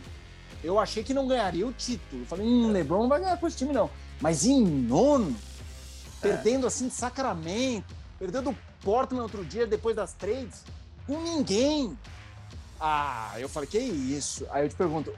[0.63, 2.25] Eu achei que não ganharia o título.
[2.27, 3.91] Falei, hum, LeBron não vai ganhar com esse time, não.
[4.21, 5.35] Mas em nono,
[6.23, 6.29] é.
[6.29, 10.63] perdendo assim Sacramento, perdendo o Portland outro dia depois das trades,
[11.07, 11.97] com ninguém.
[12.79, 14.47] Ah, eu falei, que isso?
[14.51, 15.13] Aí eu te pergunto,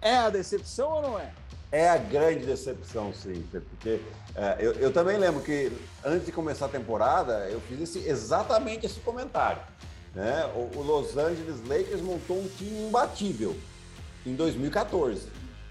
[0.00, 1.32] é a decepção ou não é?
[1.70, 4.00] É a grande decepção, sim, porque
[4.34, 5.70] é, eu, eu, também lembro que
[6.02, 9.60] antes de começar a temporada eu fiz esse, exatamente esse comentário.
[10.14, 10.46] Né?
[10.54, 13.54] O, o Los Angeles Lakers montou um time imbatível
[14.26, 15.28] em 2014.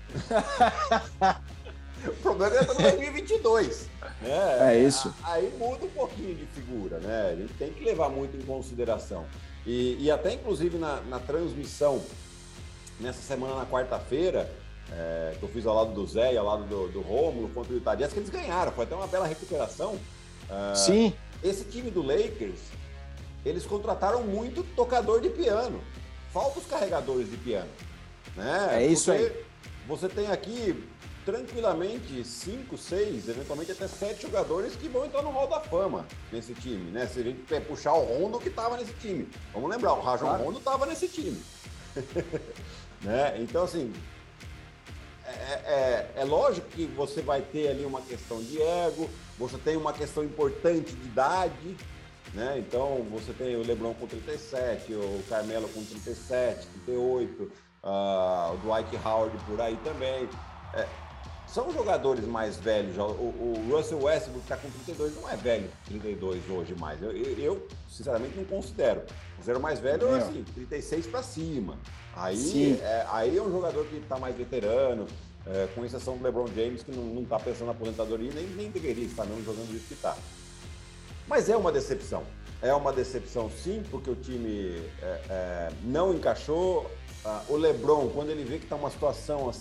[2.08, 3.90] o problema é que 2022.
[4.22, 4.74] Né?
[4.74, 5.14] É isso.
[5.24, 7.32] Aí muda um pouquinho de figura, né?
[7.32, 9.26] A gente tem que levar muito em consideração.
[9.66, 12.02] E, e até inclusive na, na transmissão
[13.00, 14.50] nessa semana, na quarta-feira,
[14.92, 17.74] é, que eu fiz ao lado do Zé e ao lado do, do Rômulo contra
[17.74, 18.72] o Itadias, que eles ganharam.
[18.72, 19.96] Foi até uma bela recuperação.
[19.96, 21.14] Uh, Sim.
[21.44, 22.60] Esse time do Lakers,
[23.46, 25.82] eles contrataram muito tocador de piano.
[26.32, 27.70] Falta os carregadores de piano.
[28.38, 28.84] Né?
[28.84, 29.32] É isso aí.
[29.88, 30.88] Você tem aqui
[31.26, 36.54] tranquilamente cinco, seis, eventualmente até sete jogadores que vão entrar no Hall da Fama nesse
[36.54, 37.06] time, né?
[37.06, 39.28] Se a gente puxar o Rondo que estava nesse time.
[39.54, 40.44] Vamos lembrar, o Rajon claro.
[40.44, 41.42] Rondo estava nesse time.
[43.00, 43.38] Né?
[43.40, 43.94] Então, assim,
[45.24, 49.78] é, é, é, lógico que você vai ter ali uma questão de ego, você tem
[49.78, 51.78] uma questão importante de idade,
[52.34, 52.58] né?
[52.58, 57.52] Então, você tem o LeBron com 37, o Carmelo com 37, 38,
[57.88, 60.30] uh, o Dwight Howard por aí também.
[60.74, 60.86] É,
[61.48, 62.98] são jogadores mais velhos.
[62.98, 67.02] O, o Russell Westbrook está com 32, não é velho 32 hoje mais.
[67.02, 69.02] Eu, eu, sinceramente, não considero.
[69.38, 70.18] Considero mais velho, é.
[70.20, 71.78] assim, 36 para cima.
[72.16, 75.08] Aí é, aí é um jogador que está mais veterano,
[75.46, 79.06] é, com exceção do LeBron James, que não está pensando na aposentadoria nem, nem deveria
[79.06, 80.18] estar não jogando do que está.
[81.28, 82.24] Mas é uma decepção.
[82.62, 86.90] É uma decepção, sim, porque o time é, é não encaixou.
[87.26, 89.52] Ah, o LeBron, quando ele vê que está uma situação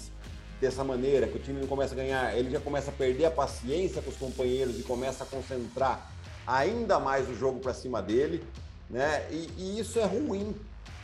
[0.60, 3.30] dessa maneira, que o time não começa a ganhar, ele já começa a perder a
[3.30, 6.10] paciência com os companheiros e começa a concentrar
[6.46, 8.44] ainda mais o jogo para cima dele,
[8.88, 9.26] né?
[9.30, 10.54] E, e, isso é ruim.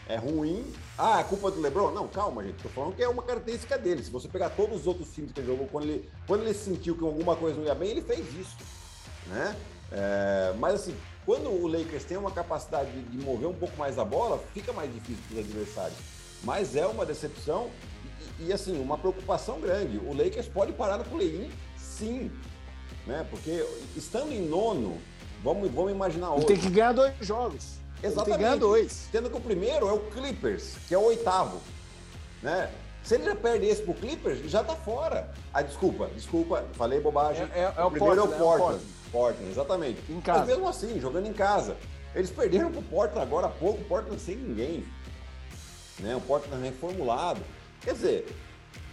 [0.08, 0.72] É ruim.
[0.98, 1.90] Ah, é culpa do LeBron?
[1.92, 2.62] Não, calma, gente.
[2.62, 4.02] Tô falando que é uma característica dele.
[4.02, 6.96] Se você pegar todos os outros times que ele jogou, quando ele, quando ele sentiu
[6.96, 8.56] que alguma coisa não ia bem, ele fez isso,
[9.26, 9.56] né?
[9.90, 14.04] É, mas assim, quando o Lakers tem uma capacidade de mover um pouco mais a
[14.04, 15.98] bola, fica mais difícil para os adversários.
[16.44, 17.70] Mas é uma decepção
[18.38, 19.98] e, e, assim, uma preocupação grande.
[19.98, 22.30] O Lakers pode parar no play-in, sim,
[23.06, 23.26] né?
[23.30, 23.64] Porque
[23.96, 24.98] estando em nono,
[25.42, 26.46] vamos, vamos imaginar hoje.
[26.46, 27.82] Tem que ganhar dois jogos.
[28.02, 28.24] Exatamente.
[28.24, 29.08] Tem que ganhar dois.
[29.12, 31.60] Tendo que o primeiro é o Clippers, que é o oitavo,
[32.42, 32.70] né?
[33.02, 35.28] Se ele já perde esse pro Clippers, já tá fora.
[35.52, 37.48] Ah, desculpa, desculpa, falei bobagem.
[37.52, 38.74] É, é, é o, primeiro Portland, é o Portland.
[38.74, 39.50] É o Portland.
[39.50, 40.02] Exatamente.
[40.08, 40.38] Em casa.
[40.40, 41.76] Mas mesmo assim, jogando em casa.
[42.14, 44.84] Eles perderam pro Portland agora há pouco, o Portland sem ninguém.
[46.02, 46.14] Né?
[46.14, 47.40] O Portland reformulado.
[47.80, 48.26] Quer dizer,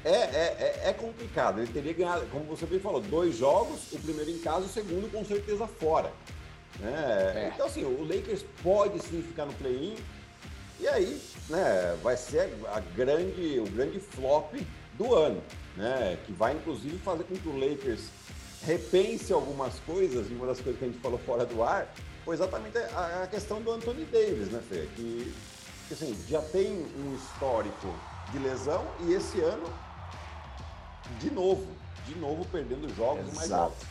[0.06, 1.60] é, é, é, é complicado.
[1.60, 5.12] Ele teria ganhado, como você bem falou, dois jogos, o primeiro em casa, o segundo
[5.12, 6.12] com certeza fora.
[6.80, 6.94] Né?
[7.36, 7.52] É.
[7.54, 9.96] Então, assim, o Lakers pode sim ficar no play-in.
[10.80, 14.54] E aí, né, vai ser a grande, o grande flop
[14.98, 15.42] do ano,
[15.76, 16.18] né?
[16.26, 18.04] Que vai inclusive fazer com que o Lakers
[18.66, 21.94] repense algumas coisas, e uma das coisas que a gente falou fora do ar,
[22.24, 24.88] foi exatamente a, a questão do Anthony Davis, né, Fê?
[24.96, 25.34] Que,
[25.90, 27.94] que assim, já tem um histórico
[28.32, 29.68] de lesão e esse ano,
[31.20, 31.68] de novo,
[32.06, 33.36] de novo perdendo jogos Exato.
[33.36, 33.88] mais altos.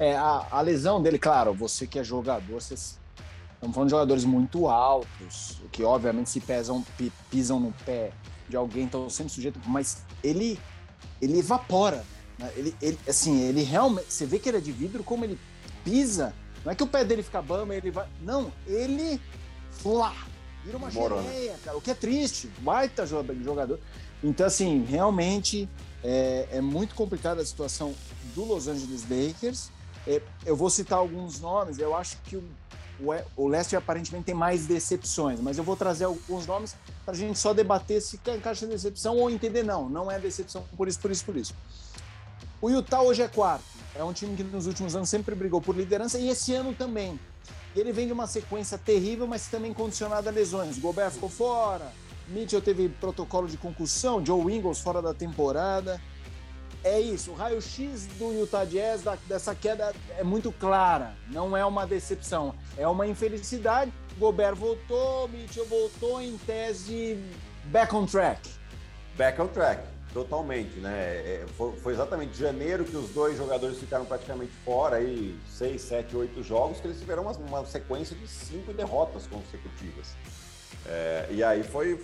[0.00, 2.98] É, a, a lesão dele, claro, você que é jogador, vocês
[3.64, 6.84] Estamos falando de jogadores muito altos, que obviamente se pesam,
[7.30, 8.12] pisam no pé
[8.46, 10.60] de alguém, estão sempre sujeitos, mas ele,
[11.18, 12.04] ele evapora.
[12.38, 12.52] Né?
[12.56, 14.12] Ele, ele, assim, ele realmente.
[14.12, 15.38] Você vê que ele é de vidro, como ele
[15.82, 16.34] pisa.
[16.62, 18.06] Não é que o pé dele fica bamba, ele vai.
[18.20, 19.18] Não, ele.
[19.70, 20.14] Flá,
[20.64, 21.76] vira uma geleia, cara.
[21.76, 22.48] O que é triste.
[22.58, 23.78] Baita jogador.
[24.22, 25.68] Então, assim, realmente
[26.02, 27.94] é, é muito complicada a situação
[28.34, 29.70] do Los Angeles Lakers.
[30.06, 31.78] É, eu vou citar alguns nomes.
[31.78, 32.44] Eu acho que o
[33.36, 37.38] o Leicester aparentemente tem mais decepções, mas eu vou trazer alguns nomes para a gente
[37.38, 41.24] só debater se encaixa decepção ou entender não, não é decepção por isso, por isso,
[41.24, 41.54] por isso.
[42.60, 45.76] O Utah hoje é quarto, é um time que nos últimos anos sempre brigou por
[45.76, 47.18] liderança e esse ano também.
[47.74, 50.78] Ele vem de uma sequência terrível, mas também condicionada a lesões.
[50.78, 51.92] Gobert ficou fora,
[52.28, 56.00] Mitchell teve protocolo de concussão, Joe Ingles fora da temporada
[56.84, 57.32] é isso.
[57.32, 61.16] O raio-x do Utah Jazz da, dessa queda é muito clara.
[61.30, 63.92] Não é uma decepção, é uma infelicidade.
[64.18, 67.18] Gobert voltou, Mitchell voltou em tese
[67.64, 68.48] back on track.
[69.16, 69.82] Back on track,
[70.14, 70.92] totalmente, né?
[70.92, 76.16] É, foi, foi exatamente janeiro que os dois jogadores ficaram praticamente fora, aí seis, sete,
[76.16, 80.14] oito jogos, que eles tiveram uma, uma sequência de cinco derrotas consecutivas.
[80.86, 82.00] É, e aí foi,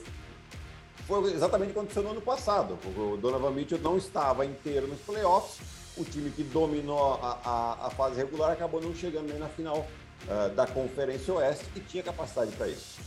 [1.06, 2.76] foi exatamente o que aconteceu no ano passado.
[2.96, 5.60] O Donovan Mitchell não estava inteiro nos playoffs.
[5.96, 9.86] O time que dominou a, a, a fase regular acabou não chegando nem na final
[10.26, 12.98] uh, da Conferência Oeste e tinha capacidade para isso.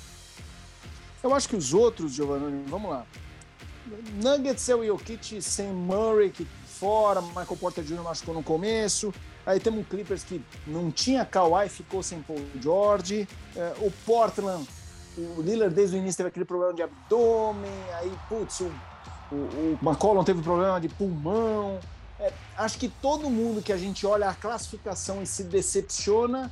[1.24, 3.06] Eu acho que os outros, Giovanni, vamos lá.
[4.22, 8.02] Nuggets é o Jokic sem Murray que fora, Michael Porter Jr.
[8.02, 9.14] machucou no começo.
[9.46, 13.28] Aí temos o Clippers que não tinha Kawhi, ficou sem Paul George.
[13.56, 14.66] Uh, o Portland
[15.18, 18.72] o Lillard desde o início teve aquele problema de abdômen, aí, putz, o,
[19.32, 21.80] o, o McCollum teve problema de pulmão.
[22.20, 26.52] É, acho que todo mundo que a gente olha a classificação e se decepciona,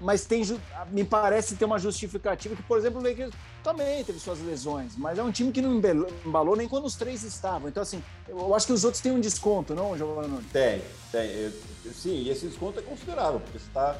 [0.00, 0.42] mas tem,
[0.90, 3.32] me parece ter uma justificativa que, por exemplo, o Lakers
[3.62, 5.80] também teve suas lesões, mas é um time que não
[6.24, 7.68] embalou nem quando os três estavam.
[7.68, 10.42] Então, assim, eu acho que os outros têm um desconto, não, Giovanni?
[10.52, 11.52] Tem, tem.
[11.92, 13.96] Sim, e esse desconto é considerável, porque você está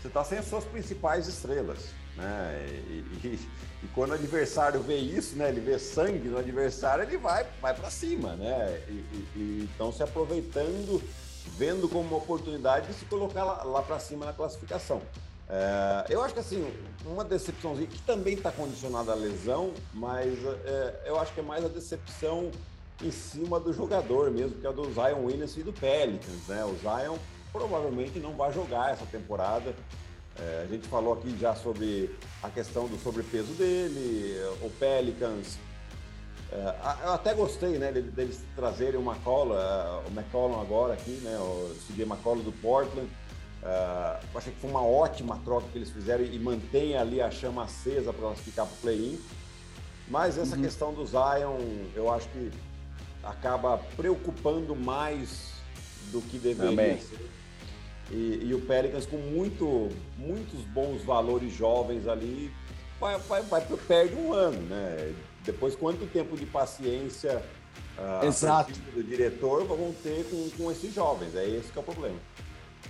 [0.00, 1.90] você tá sem as suas principais estrelas.
[2.16, 2.66] Né?
[2.88, 3.48] E, e,
[3.82, 5.48] e, quando o adversário vê isso, né?
[5.48, 8.80] Ele vê sangue no adversário, ele vai, vai para cima, né?
[8.88, 8.92] E,
[9.36, 11.02] e, então se aproveitando,
[11.56, 15.00] vendo como uma oportunidade de se colocar lá, lá para cima na classificação.
[15.50, 16.70] É, eu acho que assim,
[17.06, 20.34] uma decepçãozinha que também está condicionada à lesão, mas
[20.64, 22.50] é, eu acho que é mais a decepção
[23.02, 26.64] em cima do jogador mesmo, que é do Zion Williams e do Pelicans, né?
[26.64, 27.16] O Zion
[27.52, 29.74] provavelmente não vai jogar essa temporada.
[30.38, 35.58] É, a gente falou aqui já sobre a questão do sobrepeso dele, o Pelicans.
[36.52, 41.38] É, eu até gostei né, deles trazerem o McCollum, é, o McCollum agora aqui, né,
[41.38, 43.08] o CJ McCollum do Portland.
[43.62, 47.64] É, achei que foi uma ótima troca que eles fizeram e mantém ali a chama
[47.64, 49.18] acesa para elas ficar para o play-in.
[50.08, 50.62] Mas essa uhum.
[50.62, 51.58] questão do Zion,
[51.94, 52.50] eu acho que
[53.22, 55.52] acaba preocupando mais
[56.10, 57.00] do que deveria Também.
[57.00, 57.28] ser
[58.10, 62.50] e, e, o Pelicans com muito, muitos bons valores jovens ali,
[62.98, 65.14] vai, vai, vai, perde um ano, né?
[65.44, 67.42] Depois, quanto tempo de paciência
[67.98, 71.34] uh, do diretor vão ter com, com esses jovens?
[71.34, 72.16] É esse que é o problema.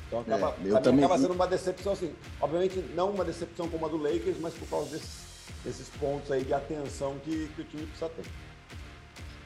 [0.06, 1.04] Então acaba, é, também...
[1.04, 4.68] acaba sendo uma decepção, assim, obviamente não uma decepção como a do Lakers, mas por
[4.68, 5.26] causa desses,
[5.64, 8.24] desses pontos aí de atenção que, que o time precisa ter.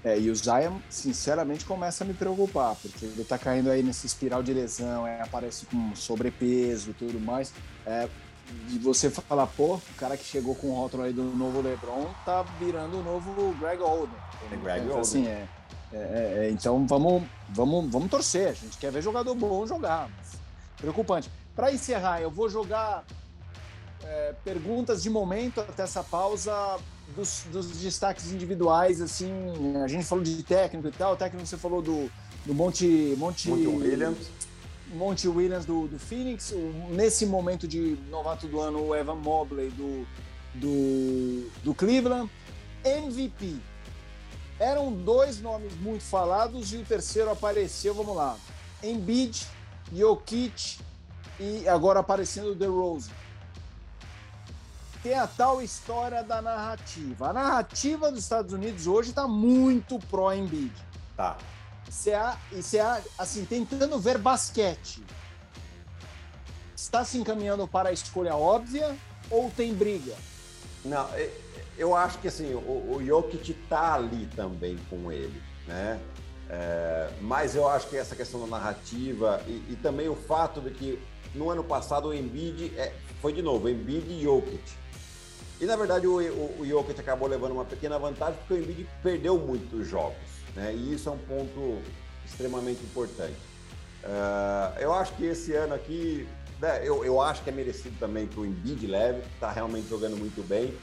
[0.05, 4.07] É, e o Zion, sinceramente, começa a me preocupar, porque ele tá caindo aí nesse
[4.07, 7.53] espiral de lesão, é, aparece com sobrepeso e tudo mais.
[7.87, 8.09] É,
[8.69, 12.09] de você falar, pô, o cara que chegou com o rótulo aí do novo LeBron
[12.25, 14.15] tá virando o novo Greg Oden.
[14.51, 15.47] É Greg então, assim, é,
[15.93, 18.49] é, é, então vamos, vamos, vamos torcer.
[18.49, 20.09] A gente quer ver jogador bom jogar.
[20.77, 21.31] Preocupante.
[21.55, 23.05] Para encerrar, eu vou jogar
[24.03, 26.79] é, perguntas de momento até essa pausa
[27.15, 29.01] dos, dos, destaques individuais.
[29.01, 29.31] Assim,
[29.85, 31.13] a gente falou de técnico e tal.
[31.13, 32.11] O técnico você falou do,
[32.47, 34.31] do Monte, Monte, Monte Williams.
[34.95, 36.55] Monte Williams do, do Phoenix.
[36.91, 40.07] Nesse momento de novato do ano, o Evan Mobley do,
[40.55, 42.31] do, do Cleveland.
[42.85, 43.61] MVP.
[44.63, 48.37] Eram dois nomes muito falados e o terceiro apareceu, vamos lá.
[48.81, 49.45] Embiid,
[49.93, 50.79] Jokic
[51.41, 53.11] e agora aparecendo The Rose.
[55.03, 57.31] Tem a tal história da narrativa.
[57.31, 60.73] A narrativa dos Estados Unidos hoje está muito pró-Embiid.
[61.17, 61.37] Tá.
[61.91, 62.13] Você
[62.53, 62.79] e você
[63.19, 65.03] assim, tentando ver basquete.
[66.77, 68.97] Está se encaminhando para a escolha óbvia
[69.29, 70.15] ou tem briga?
[70.85, 71.09] Não,
[71.83, 76.01] eu acho que assim, o, o Jokic tá ali também com ele, né?
[76.49, 80.71] É, mas eu acho que essa questão da narrativa e, e, também o fato de
[80.71, 81.03] que
[81.35, 84.63] no ano passado o Embiid é, foi de novo, Embiid e Jokic.
[85.61, 88.89] E na verdade o, o, o Jokic acabou levando uma pequena vantagem porque o Embiid
[89.03, 90.17] perdeu muitos jogos,
[90.55, 90.73] né?
[90.75, 91.83] E isso é um ponto
[92.25, 93.37] extremamente importante.
[94.05, 96.29] Uh, eu acho que esse ano aqui,
[96.61, 100.17] né, eu, eu acho que é merecido também que o Embiid leve, está realmente jogando
[100.17, 100.75] muito bem,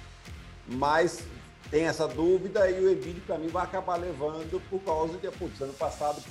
[0.72, 1.24] mas
[1.70, 5.62] tem essa dúvida e o Embiid para mim vai acabar levando por causa de, putz,
[5.62, 6.22] ano passado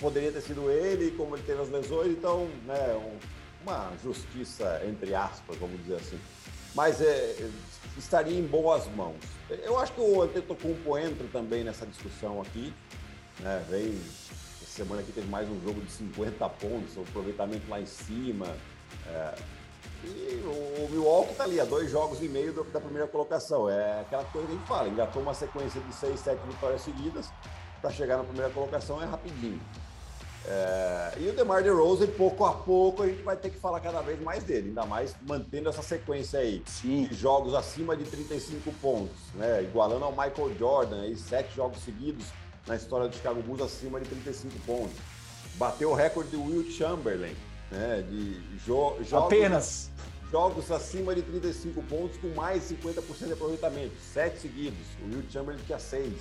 [0.00, 3.18] poderia ter sido ele, como ele teve as lesões, então, né, um,
[3.62, 6.18] uma justiça entre aspas, vamos dizer assim.
[6.74, 7.48] Mas é,
[7.96, 9.16] estaria em boas mãos.
[9.48, 12.72] Eu acho que o Antetokounmpo entra também nessa discussão aqui,
[13.40, 13.98] né, vem
[14.76, 18.46] semana aqui teve mais um jogo de 50 pontos, o aproveitamento lá em cima.
[19.06, 19.34] É,
[20.06, 23.68] o Milwaukee está ali, a dois jogos e meio da primeira colocação.
[23.68, 27.28] É aquela coisa que a gente fala, engatou uma sequência de seis, sete vitórias seguidas
[27.80, 29.60] para chegar na primeira colocação é rapidinho.
[30.48, 34.00] É, e o DeMar DeRozan, pouco a pouco, a gente vai ter que falar cada
[34.00, 37.06] vez mais dele, ainda mais mantendo essa sequência aí Sim.
[37.06, 39.62] de jogos acima de 35 pontos, né?
[39.62, 42.26] igualando ao Michael Jordan, aí, sete jogos seguidos
[42.66, 44.96] na história do Chicago Bulls acima de 35 pontos.
[45.54, 47.34] Bateu o recorde de Will Chamberlain,
[47.70, 48.04] né?
[48.08, 49.90] De jo jogos, Apenas.
[50.30, 53.94] Jogos acima de 35 pontos com mais de 50% de aproveitamento.
[54.12, 54.86] Sete seguidos.
[55.02, 56.20] O Will Chamberlain tinha seis.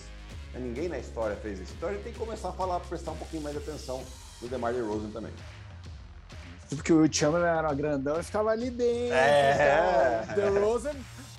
[0.54, 1.74] Ninguém na história fez isso.
[1.76, 4.02] Então a gente tem que começar a falar, prestar um pouquinho mais de atenção
[4.42, 5.34] no DeMar DeRozan também.
[6.70, 9.14] Porque o Will Chamberlain era grandão e ficava ali dentro.
[9.14, 10.26] É.
[10.32, 10.94] Então, DeRozan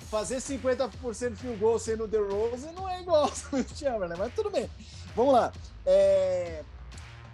[0.09, 3.31] fazer 50% de field goal sendo The Rose não é igual ao
[3.75, 4.69] Chamberlain, mas tudo bem.
[5.15, 5.51] Vamos lá.
[5.85, 6.63] É,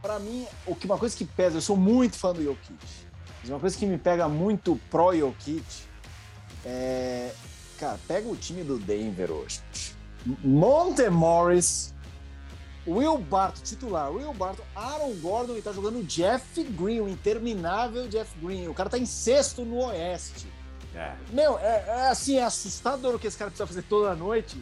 [0.01, 3.02] para mim, o que uma coisa que pesa, eu sou muito fã do Jokic.
[3.43, 5.65] Mas uma coisa que me pega muito pro Jokic
[6.65, 7.33] é,
[7.77, 9.59] cara, pega o time do Denver hoje.
[10.41, 11.93] Monte Morris,
[12.87, 18.31] Will Barton, titular, Will Barton, Aaron Gordon e tá jogando Jeff Green, o interminável Jeff
[18.39, 18.69] Green.
[18.69, 20.47] O cara tá em sexto no Oeste.
[20.95, 21.13] É.
[21.31, 24.57] Meu, é, é, assim, é assustador o que esse cara precisa fazer toda noite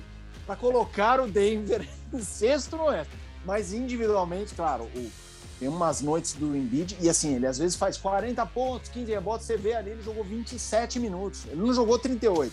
[0.48, 3.14] para colocar o Denver em sexto no Oeste.
[3.46, 5.12] Mas individualmente, claro, o,
[5.62, 9.46] tem umas noites do Embiid e assim, ele às vezes faz 40 pontos, 15 rebotes,
[9.46, 11.46] você vê ali, ele jogou 27 minutos.
[11.46, 12.52] Ele não jogou 38.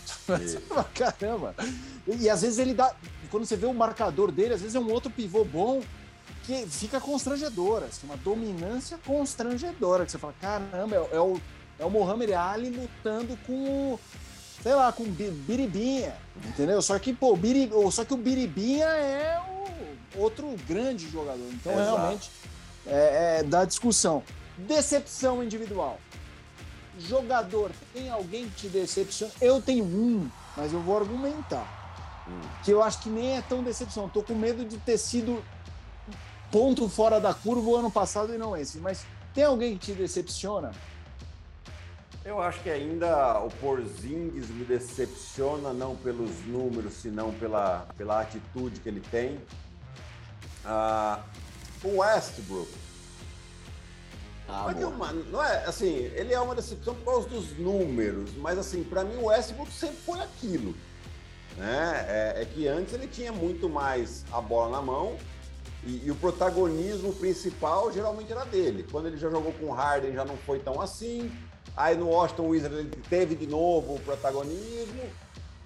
[0.94, 1.54] Caramba!
[2.06, 2.94] E, e às vezes ele dá.
[3.30, 5.82] Quando você vê o marcador dele, às vezes é um outro pivô bom
[6.44, 11.40] que fica constrangedora, assim, uma dominância constrangedora, que você fala, caramba, é, é o
[11.78, 13.98] é o Mohamed Ali lutando com,
[14.62, 16.82] sei lá, com Biribinha, entendeu?
[16.82, 19.40] Só que, pô, Biri, só que o Biribinha é
[20.14, 21.46] o outro grande jogador.
[21.52, 21.96] Então, Exato.
[21.96, 22.30] realmente,
[22.88, 24.22] é, é da discussão.
[24.56, 25.98] Decepção individual.
[26.98, 29.32] Jogador, tem alguém que te decepciona?
[29.40, 31.76] Eu tenho um, mas eu vou argumentar.
[32.64, 34.08] Que eu acho que nem é tão decepção.
[34.08, 35.42] Tô com medo de ter sido
[36.50, 38.78] ponto fora da curva o ano passado e não esse.
[38.78, 40.72] Mas tem alguém que te decepciona?
[42.24, 48.80] Eu acho que ainda o Porzingis me decepciona, não pelos números, senão pela, pela atitude
[48.80, 49.40] que ele tem.
[50.64, 51.22] Ah,
[51.84, 52.68] o Westbrook.
[54.48, 58.30] Ah, não, é uma, não é assim, ele é uma decepção por causa dos números,
[58.38, 60.74] mas assim, para mim o Westbrook sempre foi aquilo.
[61.56, 62.06] Né?
[62.08, 65.16] É, é, que antes ele tinha muito mais a bola na mão
[65.84, 68.86] e, e, o protagonismo principal geralmente era dele.
[68.90, 71.30] Quando ele já jogou com o Harden já não foi tão assim.
[71.76, 75.02] Aí no Washington Wizards ele teve de novo o protagonismo.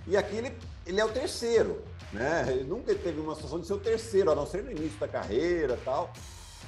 [0.07, 0.53] E aqui ele,
[0.87, 1.83] ele é o terceiro.
[2.13, 2.45] Né?
[2.49, 5.09] Ele nunca teve uma situação de ser o terceiro, a não ser no início da
[5.09, 6.13] carreira tal.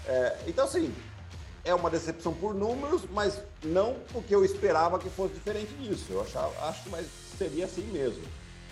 [0.07, 0.95] É, então, assim,
[1.65, 6.07] é uma decepção por números, mas não porque eu esperava que fosse diferente disso.
[6.11, 8.23] Eu achava, acho que seria assim mesmo.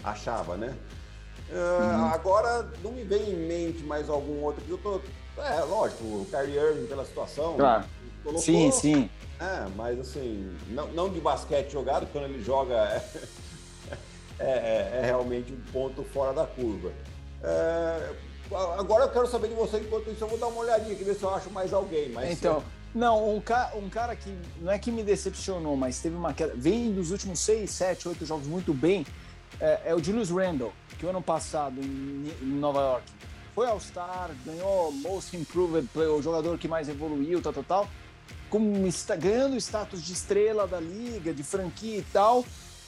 [0.03, 0.77] Achava, né?
[1.51, 2.05] Uh, uhum.
[2.07, 5.01] Agora não me vem em mente mais algum outro que eu tô.
[5.41, 7.57] É, lógico, o Kyrie Irving pela situação.
[7.57, 7.85] Claro.
[8.23, 9.11] Colocou, sim, sim.
[9.41, 13.03] É, mas assim, não, não de basquete jogado, quando ele joga
[14.43, 16.93] é, é, é, realmente um ponto fora da curva.
[17.43, 18.11] É,
[18.79, 21.15] agora eu quero saber de você, enquanto isso eu vou dar uma olhadinha aqui, ver
[21.15, 22.11] se eu acho mais alguém.
[22.11, 22.63] Mas então,
[22.95, 26.53] não, um, ca um cara que não é que me decepcionou, mas teve uma queda,
[26.57, 29.07] vem dos últimos seis, sete, oito jogos muito bem,
[29.61, 33.07] é, é o Julius Randle, que o ano passado em, em Nova York
[33.55, 37.89] foi All-Star, ganhou Most Improved Player, o jogador que mais evoluiu, tal, tal, tal,
[38.49, 38.73] como
[39.19, 42.45] ganhando status de estrela da liga, de franquia e tal.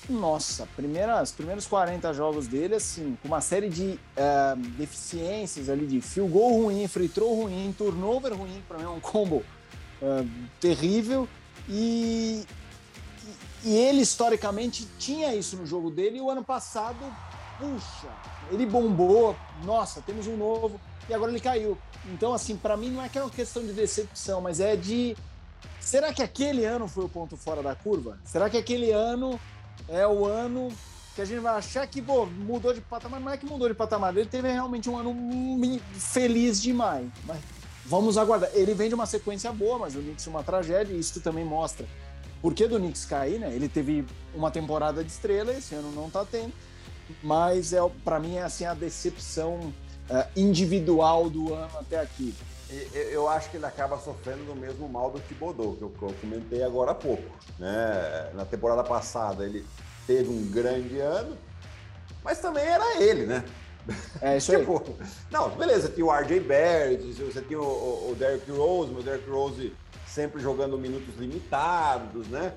[0.09, 6.01] Nossa, primeiras, primeiros 40 jogos dele, assim, com uma série de uh, deficiências ali, de
[6.03, 9.37] field goal ruim, free throw ruim, turnover ruim, para mim é um combo
[10.03, 10.29] uh,
[10.61, 11.27] terrível.
[11.67, 12.45] E,
[13.65, 16.99] e ele, historicamente, tinha isso no jogo dele, e o ano passado,
[17.59, 18.09] puxa,
[18.53, 19.35] ele bombou,
[19.65, 20.79] nossa, temos um novo,
[21.09, 21.79] e agora ele caiu.
[22.13, 25.17] Então, assim, para mim não é que é uma questão de decepção, mas é de.
[25.81, 28.19] Será que aquele ano foi o ponto fora da curva?
[28.25, 29.41] Será que aquele ano
[29.89, 30.73] é o ano
[31.15, 33.21] que a gente vai achar que pô, mudou de patamar?
[33.21, 35.15] Não é que mudou de patamar, ele teve realmente um ano
[35.93, 37.07] feliz demais.
[37.25, 37.39] Mas
[37.87, 38.51] vamos aguardar.
[38.55, 41.45] Ele vem de uma sequência boa, mas o Knicks é uma tragédia, e isso também
[41.45, 41.87] mostra
[42.43, 43.55] por que do Knicks cair, né?
[43.55, 44.05] Ele teve
[44.35, 46.53] uma temporada de estrela, esse ano não tá tendo
[47.23, 49.55] mas é para mim é assim a decepção
[50.11, 52.35] uh, individual do ano até aqui.
[53.11, 56.93] Eu acho que ele acaba sofrendo do mesmo mal do Thibodeau, que eu, comentei agora
[56.93, 57.25] há pouco.
[57.59, 58.31] Né?
[58.35, 59.65] Na temporada passada ele
[60.07, 61.37] teve um grande ano,
[62.23, 63.45] mas também era ele, né?
[64.21, 65.09] É isso tipo, aí.
[65.31, 69.73] Não, beleza, tinha o RJ Barrett, você tinha o, o Derrick Rose, o Derrick Rose
[70.07, 72.53] sempre jogando minutos limitados, né?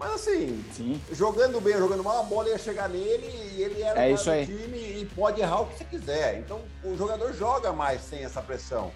[0.00, 0.98] Mas assim, Sim.
[1.12, 4.22] jogando bem, jogando mal, a bola ia chegar nele e ele era é o do
[4.22, 6.38] time e pode errar o que você quiser.
[6.38, 8.90] Então o jogador joga mais sem essa pressão.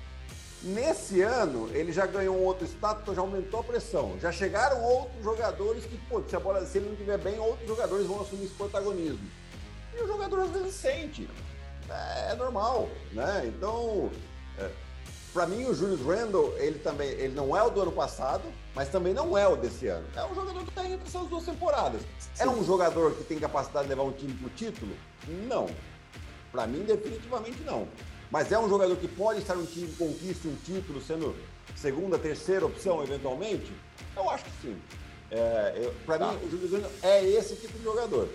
[0.64, 4.18] Nesse ano, ele já ganhou um outro status, então já aumentou a pressão.
[4.18, 7.68] Já chegaram outros jogadores que, pô, se, a bola, se ele não estiver bem, outros
[7.68, 9.28] jogadores vão assumir esse protagonismo.
[9.94, 11.28] E o jogador às vezes sente.
[11.90, 13.44] É, é normal, né?
[13.46, 14.10] Então,
[14.58, 14.70] é,
[15.34, 18.44] para mim, o Julius Randle, ele também, ele não é o do ano passado,
[18.74, 20.06] mas também não é o desse ano.
[20.16, 22.00] É um jogador que está entre essas duas temporadas.
[22.00, 22.44] Sim.
[22.44, 24.96] É um jogador que tem capacidade de levar um time para o título?
[25.46, 25.68] Não.
[26.50, 27.86] Para mim, definitivamente não.
[28.30, 31.34] Mas é um jogador que pode estar no time que conquiste um título, sendo
[31.76, 33.72] segunda, terceira opção, eventualmente?
[34.16, 34.76] Eu acho que sim.
[35.30, 36.32] É, para tá.
[36.32, 38.28] mim, o Julius Randle é esse tipo de jogador.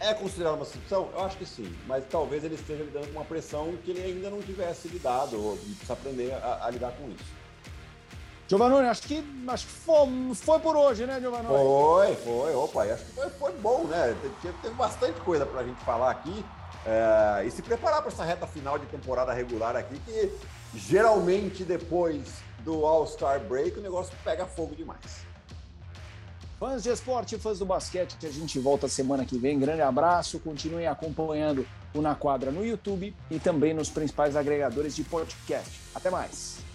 [0.00, 1.10] É considerado uma exceção?
[1.12, 4.30] Eu acho que sim, mas talvez ele esteja lidando com uma pressão que ele ainda
[4.30, 7.38] não tivesse lidado, ou precisa aprender a, a lidar com isso.
[8.46, 11.46] Giovanni, acho que, acho que foi, foi por hoje, né, Giovanni?
[11.48, 12.54] Foi, foi.
[12.54, 14.16] Opa, acho que foi, foi bom, né?
[14.42, 16.44] Teve, teve bastante coisa para a gente falar aqui.
[16.90, 20.32] É, e se preparar para essa reta final de temporada regular aqui, que
[20.74, 22.22] geralmente depois
[22.64, 25.26] do All-Star Break o negócio pega fogo demais.
[26.58, 29.58] Fãs de esporte, fãs do basquete, que a gente volta semana que vem.
[29.58, 35.04] Grande abraço, continuem acompanhando o Na Quadra no YouTube e também nos principais agregadores de
[35.04, 35.78] podcast.
[35.94, 36.67] Até mais!